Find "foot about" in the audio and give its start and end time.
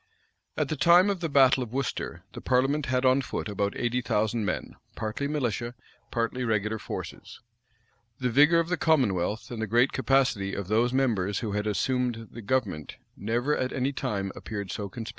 3.21-3.77